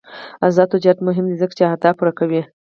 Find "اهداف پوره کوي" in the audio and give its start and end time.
1.65-2.41